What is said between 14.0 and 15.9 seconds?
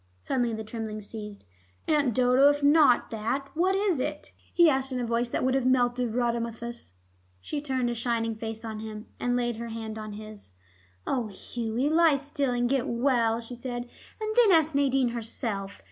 "And then ask Nadine herself.